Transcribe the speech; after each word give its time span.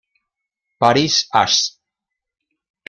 Paris; 0.79 1.27
Ass. 1.31 1.77